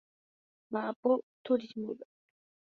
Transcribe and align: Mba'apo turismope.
Mba'apo 0.69 1.11
turismope. 1.43 2.05